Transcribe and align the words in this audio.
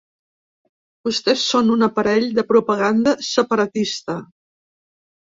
Vostès 1.07 1.43
són 1.51 1.69
un 1.77 1.87
aparell 1.89 2.27
de 2.39 2.47
propaganda 2.55 3.17
separatista. 3.31 4.21